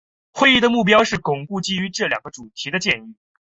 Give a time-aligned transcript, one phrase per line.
[0.33, 3.15] 会议的目标是巩固基于这两个主题的建议。